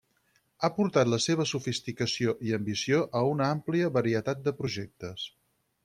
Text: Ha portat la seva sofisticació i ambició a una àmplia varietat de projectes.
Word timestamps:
Ha 0.61 0.69
portat 0.77 1.11
la 1.11 1.19
seva 1.25 1.45
sofisticació 1.51 2.35
i 2.49 2.55
ambició 2.59 3.05
a 3.21 3.25
una 3.35 3.51
àmplia 3.57 3.93
varietat 3.99 4.43
de 4.49 4.57
projectes. 4.65 5.33